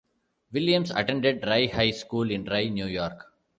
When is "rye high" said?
1.45-1.91